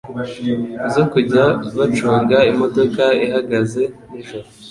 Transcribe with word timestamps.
zo 0.93 1.03
kujya 1.11 1.43
bacunga 1.77 2.37
imodoka 2.51 3.03
ihagaze 3.25 3.83
n'ijoro 4.09 4.47